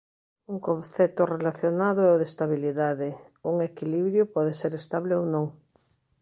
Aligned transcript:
Un 0.51 0.57
concepto 0.67 1.21
relacionado 1.35 2.01
é 2.03 2.09
o 2.15 2.19
de 2.21 2.27
estabilidade; 2.31 3.09
un 3.49 3.55
equilibrio 3.69 4.23
pode 4.35 4.53
ser 4.61 4.71
estable 4.81 5.13
ou 5.19 5.25
non. 5.35 5.45